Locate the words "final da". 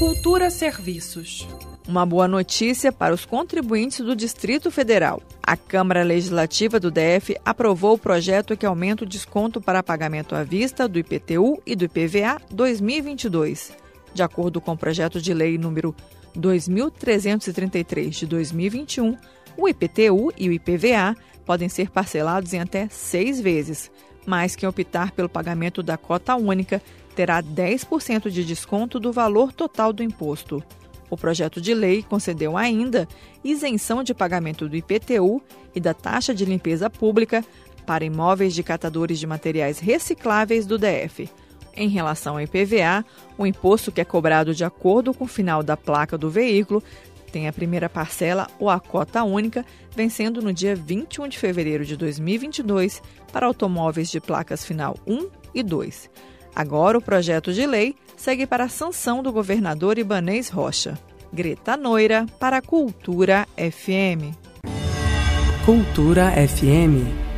45.28-45.76